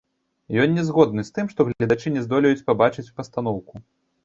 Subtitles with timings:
[0.63, 3.87] Ён не згодны з тым, што гледачы не здолеюць пабачыць пастаноўку.